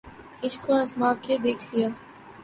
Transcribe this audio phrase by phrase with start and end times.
[0.43, 1.89] عشق کو آزما کے دیکھ لیا